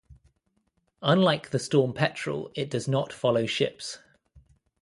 [1.03, 3.99] Unlike the storm petrel, it does not follow ships.